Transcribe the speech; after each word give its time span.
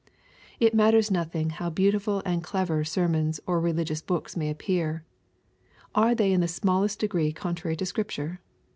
It 0.59 0.73
matters 0.73 1.11
nothing 1.11 1.51
how 1.51 1.69
beautiful 1.69 2.23
and 2.25 2.41
clever 2.43 2.83
sermons 2.83 3.39
or 3.45 3.59
religious 3.59 4.01
books 4.01 4.35
may 4.35 4.49
appear. 4.49 5.03
Are 5.93 6.15
they 6.15 6.31
in 6.31 6.41
the 6.41 6.47
smallest 6.47 6.97
degree 6.97 7.31
contrary 7.31 7.75
to 7.75 7.85
Scripture 7.85 8.41